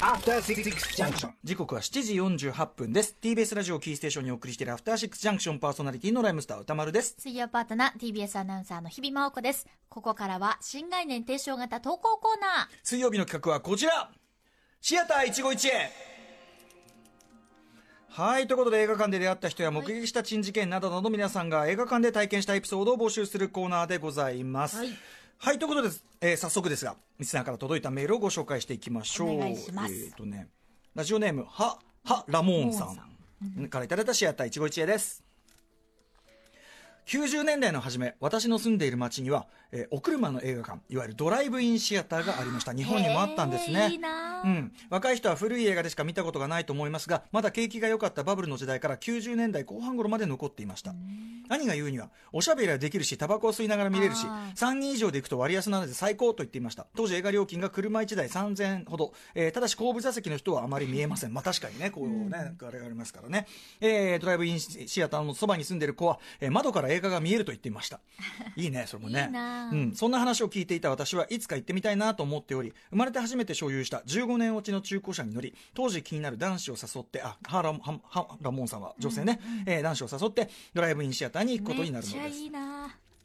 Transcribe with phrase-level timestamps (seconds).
[0.00, 0.62] After Six
[0.94, 1.30] Junction.
[1.42, 2.14] 時刻は7時
[2.48, 3.16] 48分です。
[3.20, 7.16] TBS ラジオキーステーションにお送りしているアフターシックスジャンクションパーソナリティのライムスター歌丸です。
[7.18, 9.66] 水曜パートナー TBS アナウンサーの日々真央子です。
[9.88, 12.76] ここからは新概念提唱型投稿コーナー。
[12.84, 14.08] 水曜日の企画はこちら。
[14.80, 15.90] シアター一期一会。
[18.10, 24.76] はいということで映画館で出会った人や目撃した珍事件などなど皆さんが映画館で体験したエピソードを募集するコーナーでございます。
[24.76, 24.88] はい
[25.40, 29.36] はい、ということです、えー早速ですがリスナーから届いたメールをご紹介していきましょう。
[29.36, 29.94] お願いします。
[29.94, 30.48] えっ、とね
[30.96, 33.68] ラジオネームははラモーンさん。
[33.68, 35.22] からいただいたシアター一期一会です
[37.08, 42.74] 90年代の初め私の住んでいる町には、えーお車の映画館いわゆるドライブインシアターがありました。
[42.74, 43.90] 日本にもあったんですね。
[43.94, 43.98] い
[44.44, 50.94] うん、若い人は古い映画でしか見たことがないと思いますがまだ景気が良かったバブルの時代から90年代後半頃まで残っていました。
[51.48, 54.56] 兄が言うにはおしゃべりはできるしタバコを吸いながら見れるしあー。
[54.56, 56.86] 3人以上で行くと割安なので最高と言っていました。
[56.94, 61.32] 当時映画料金が車1台3000円ほど、えーただし後部座席の人はあまり見えません。
[61.32, 63.46] まあ確かにねこうね、あれがありますからね、
[63.80, 68.00] えードライブインシアターのそばに住んでいる子は、えー窓から映画が見えると言っていました。
[68.56, 69.30] いいねそれもね。
[69.72, 82.38] うん、そんな話を聞いていた私はいつか行ってみたいなと思っており生まれて初めて所有した15年落ちの中古車に乗り当時気になる男子を誘ってあハーラハハラモンさんは女性ね、えー男子を誘ってドライブインシアターに行くことになるのです。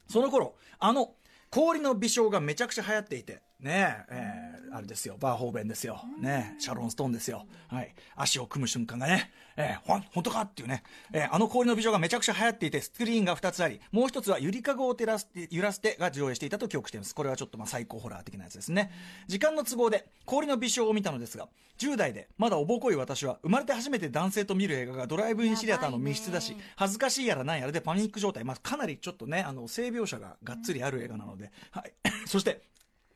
[0.08, 1.16] その頃あの
[1.50, 5.18] 氷の微笑がめちゃくちゃ流行っていてねええーあれですよ。
[5.20, 6.02] バーホーベンですよ。
[6.20, 7.46] ねえシャロン・ストーンですよ。
[7.68, 7.94] はい。
[8.16, 17.14] 足を組む瞬間がねえー、ほん本当かっていうね、えーあの氷の微笑がめちゃくちゃ流行っていてスクリーンが2つありもう1つはゆりかごを照らして揺らしてが上映していたと記憶しています。
[17.14, 18.92] これはちょっとまあ最高ホラー的なやつですね。
[19.28, 21.48] 時間の都合で氷の微笑を見たのですが
[21.78, 31.94] 10代でまだおぼこい私は生まれて初めて男性と見る映画がドライブインシアターの密室だし、恥ずかしいやらなんやらでパニック状態、まあ、かなりちょっとねあの性描写ががっつりある映画なので、はい、
[32.26, 32.64] そして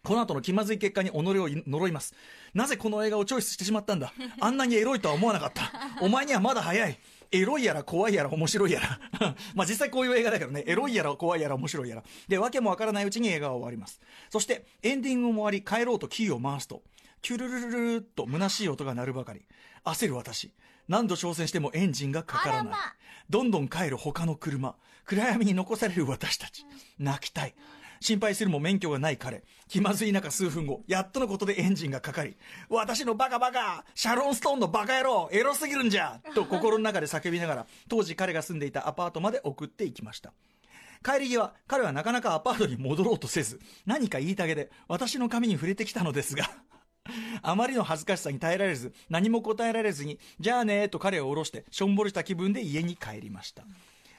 [0.07, 2.13] この後の気まずい結果に己を呪います。
[2.53, 4.13] なぜこの映画をチョイスしてしまったんだ？
[4.39, 5.69] あんなにエロいとは思わなかった。
[5.99, 6.97] お前にはまだ早い。
[7.29, 8.99] エロいやら怖いやら面白いやら。
[9.53, 10.63] まあ実際こういう映画だけどね。
[10.65, 12.03] エロいやら怖いやら面白いやら。
[12.29, 13.99] で訳もわからないうちに映画は終わります。
[14.29, 16.83] そしてエンディングも終わり帰ろうとキーを回すと。
[17.21, 19.41] キュルルルルルっと虚しい音が鳴るばかり。
[19.83, 20.53] 焦る私。
[20.87, 22.73] 何度挑戦してもエンジンがかからない、
[23.29, 24.77] どんどん帰る他の車。
[25.03, 26.65] 暗闇に残される私たち。
[26.97, 27.55] 泣きたい
[27.99, 29.43] 心配するも免許がない彼。
[29.67, 32.37] 気まずい中数分後やっとのことでエンジンがかかり
[32.69, 40.33] 私のバカバカシャロンストーンのバカ野郎エロすぎるんじゃと心の中で叫びながら当時彼が住んでいたアパートまで送っていきました。
[41.03, 46.49] 帰り際彼はなかなかアパートに戻ろうとせず何か言いたげで私の髪に触れてきたのですが
[47.41, 53.63] あまりの恥ずかしさに耐えられず何も答えられずにじゃあねーと彼を下ろしてしょんぼりした気分で家に帰りました。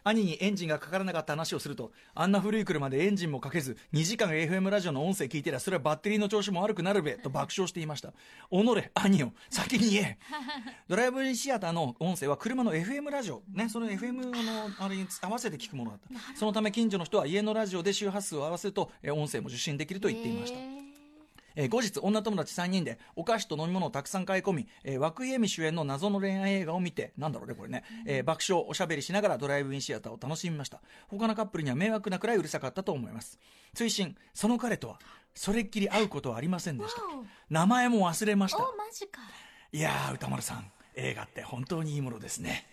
[0.04, 8.12] 兄にエンジンがかからなかった話をするとあんな古い車でエンジンもかけず2時間 FM ラジオの音声聞いてりゃそれはバッテリーの調子も悪くなるべと爆笑していました。
[8.50, 10.18] 己兄よ先に言え。
[10.88, 14.32] ドライブインシアターの音声は車の FM ラジオねその FM の
[14.78, 16.36] あれに合わせて聞くものだった。
[16.38, 20.58] そのため近所の人は家のラジオで周波数を合わせるとえ音声も受信できると言っていました。
[20.58, 20.77] へー
[21.56, 30.80] えー後日女友達3人でお菓子と飲み物をたくさん買い込み、えー、涌井絵美主演の謎の恋愛映画を見てなんだろうねこれね、えー爆笑おしゃべりしながらドライブインシアターを楽しみました。
[31.08, 33.38] 他のカップルには迷惑なくらいうるさかったと思います。
[33.74, 34.98] 追伸その彼とは
[35.34, 37.02] それっきり会うことはありませんでした。
[37.50, 38.58] 名前も忘れました。
[38.58, 39.20] おマジか。
[39.72, 40.70] いやー歌丸さん。
[40.94, 42.66] 映画って本当にいいものですね。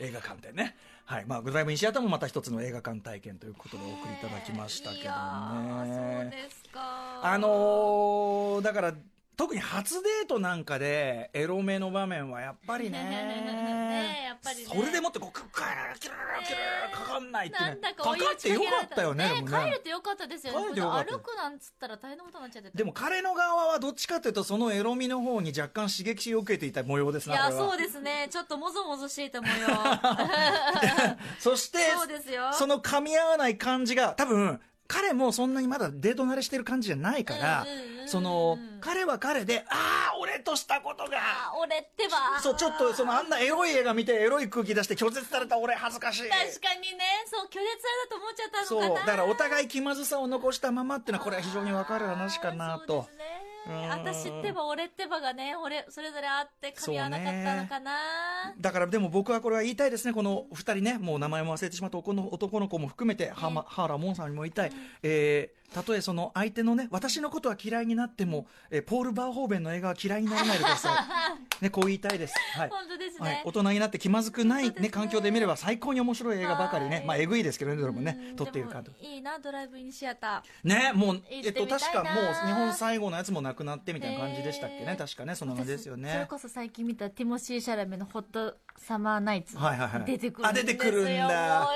[0.00, 0.76] 映画館でね。
[1.04, 1.24] はい。
[1.26, 6.80] まあドライブインシアターもまた一つの映画館体験ということでお送りいただきましたけどいやーそうねですか
[7.26, 8.94] あのーだから
[9.36, 14.66] 特に初デートなんかでエロめの場面はやっぱりね ねえやっぱりね。
[14.66, 29.54] それでもってこうカーキキかかんないってねなんだかかってよかったよねでもね帰れてよかったですよね歩くなんつったら大変なことになっちゃってたでも彼の側はどっちかというとそのエロみの方に若干刺激を受けていた模様ですいやなこれはそうですねちょっともぞもぞしていた模様
[31.40, 37.66] そしてそうですよその噛み合わない感じが多分彼もそんなにまだデート慣れしてる感じじゃないから
[38.06, 41.18] その彼は彼でああ俺としたことが。
[41.18, 42.40] あ俺ってば。
[42.40, 46.22] そうちょっとそのあんなエロい映画見てエロい空気出して拒絶された俺恥ずかしい。
[46.22, 47.04] 確かにね。
[47.26, 49.06] そう拒絶されたと思っちゃったそうのかな。
[49.06, 52.86] だからお互い気まずさを残したままっていうのはこれは非常に分かる話かなと。
[52.86, 53.23] そうですね。
[53.23, 53.23] うん
[53.88, 57.92] 私ってば俺ってばがね俺それぞれあって噛み合わなかったのかな、
[58.60, 60.12] だからでも僕はこれは言いたいですね。
[60.12, 61.98] この2人ねもう名前も忘れてしまった。
[61.98, 64.72] 男の男の子も含めてハマハーラモンさんにも言いたい、
[65.02, 70.94] えーたとえその相手のね、私のことは嫌いになっても、えーポール・バーホーベンの映画は嫌いにならないでくださ
[71.60, 71.62] い。
[71.64, 72.34] ね、こう言いたいです。
[72.52, 72.68] はい。
[72.68, 73.42] 本当ですね、はい。
[73.44, 77.06] 大人になって気まずくない、ね環境で見れば最高に面白い映画ばかりね、はい。
[77.06, 78.36] まあえぐいですけどねどれもねうん。
[78.36, 84.94] 撮っているかといいなドライブインシアタねもう行えっと確かもう日本最後のやつもなくなってみたいな感じでしたっけね。
[84.96, 90.04] 確かねそんな感じですよそれねこそ最近見たティモシー・シャラメのホットサマーナイツはいはいはい。
[90.04, 90.64] 出てくるんですよ。
[90.64, 91.68] あ出てくるんだ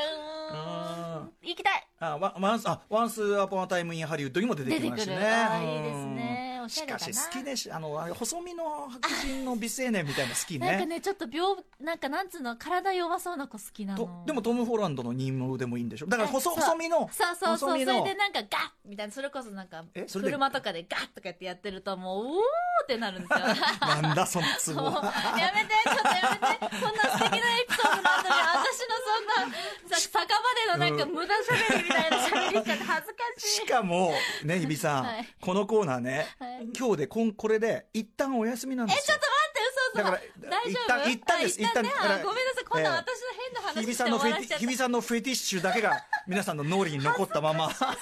[2.01, 5.17] あワワンスあワンスアポンアタイムインハリウッドにも出てきましたね。
[5.17, 6.61] うんあーいいですね。
[6.65, 6.99] おしゃしれだな。
[6.99, 16.07] かし好きでしあのあれ細身の白人の美青年みたいな好きなんかねねちょっと病なんかなんつうの体弱そうな子好きなとのでもトム・ホランドの任務でもいいんでしょ。
[16.07, 17.71] だから細細身のそうそうそう。
[17.71, 18.49] それでなんかガッ
[18.85, 20.87] みたいなそれこそなんか車とかで？
[20.89, 22.35] ガッとかってやってるともううおー
[22.85, 23.39] ってなるんですよ。
[23.81, 24.83] なんだそのツボ。
[24.87, 26.77] やめてちょっとやめて。
[26.79, 29.57] こんな素敵なエピソードなのに私のそんな
[29.97, 33.15] さ酒場でのなんか無駄喋りみたいな喋りしちゃって恥ず
[33.83, 34.13] かしいしかも、
[34.45, 35.29] ね、 日比さん、はい。
[35.41, 36.69] このコーナーね、はい。
[36.77, 39.03] 今日でこんこれで一旦お休みなんですよ。
[39.05, 39.99] えちょっと待って嘘嘘。
[39.99, 40.83] だから大丈夫？
[40.83, 41.61] 一旦一旦です。
[41.61, 41.89] あ一旦ね。
[41.89, 42.65] 一旦あごめんなさい。
[42.65, 42.97] こんなええ。
[42.97, 47.99] 私の変な日話日比さんのフェティッシュだけが皆さんの脳裏に残ったまま、申し訳ない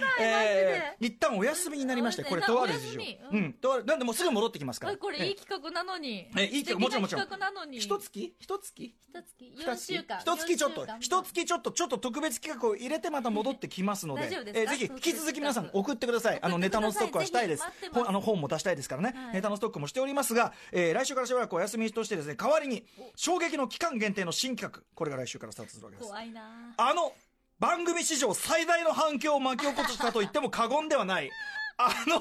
[0.00, 0.96] マジで。
[1.00, 3.00] 一旦お休みになりまして、これなとある事情。
[3.32, 3.36] う。
[3.38, 3.84] ん、とある。
[3.84, 4.92] なんでもうすぐ戻ってきますから。
[4.94, 6.28] あこれいいえ企画なのに。
[6.36, 7.22] えいい企画もちろんもちろん。
[7.22, 7.78] 企画なのに。
[7.78, 8.34] 一月？
[8.40, 8.84] 一月？
[8.84, 9.52] 一月。
[9.56, 10.18] 二4週間。
[10.20, 10.82] 一月ちょっと。
[10.82, 10.98] 4週間。
[11.00, 14.22] 一月ちょっとちょっと特別企画を入れてまた戻ってきますので。
[14.22, 14.60] 大丈夫ですか？
[14.60, 16.38] えーぜひ引き続き皆さん送ってください。
[16.42, 17.62] あのネタのストックはしたいです。
[17.64, 17.72] あ
[18.12, 19.34] の本も出したいですからね、はい。
[19.34, 26.40] ネタのストックもしておりますが、えー来週からしばらくお休みとしてですね代わりに衝撃の期間限定の新企画これが来週からスタートするわけです怖いな。
[26.78, 27.12] あの
[27.58, 31.30] 番組史上最大の反響を巻き起こしたと言っても過言ではない。
[31.76, 32.16] あの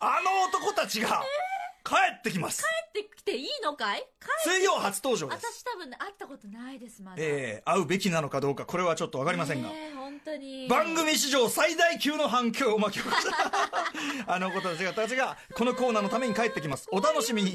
[0.00, 1.22] あの男たちが
[1.84, 2.62] 帰ってきます。
[2.94, 4.00] 帰ってきていいのかい？
[4.44, 5.46] 帰水曜初登場です。
[5.46, 7.16] 私多分ね会ったことないですまだ。
[7.18, 10.66] えー会うべきなのかどうかこれはちょっと分かりませんが、ねえ本当に。
[10.68, 13.52] 番組史上最大級の反響を巻き起こした。
[14.32, 16.88] あの子たちがたちがこのコーナーのために帰ってきます。
[16.90, 17.54] お楽しみに、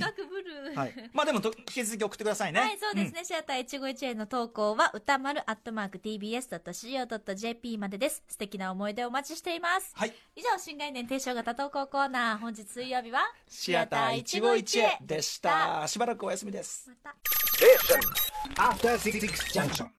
[0.75, 2.59] はい、まあでもと引き続き送ってくださいね。
[2.59, 3.25] はい、そうですね。
[3.25, 8.23] シアター一期一会の投稿は、歌丸アットマーク tbs.co.jp までです。
[8.27, 9.91] 素敵な思い出をお待ちしています。
[9.95, 10.13] はい。
[10.35, 12.37] 以上、新概念提唱型投稿コーナー。
[12.37, 16.95] 本日水曜日は、シアター一期一会でしたしばらくお休みですま
[19.75, 19.91] た。